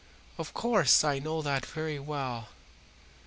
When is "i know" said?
1.03-1.43